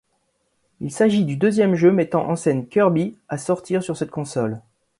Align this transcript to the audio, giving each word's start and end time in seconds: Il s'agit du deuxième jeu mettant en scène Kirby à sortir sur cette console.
Il 0.79 0.89
s'agit 0.89 1.25
du 1.25 1.37
deuxième 1.37 1.75
jeu 1.75 1.91
mettant 1.91 2.27
en 2.27 2.35
scène 2.35 2.67
Kirby 2.67 3.19
à 3.29 3.37
sortir 3.37 3.83
sur 3.83 3.95
cette 3.97 4.09
console. 4.09 4.59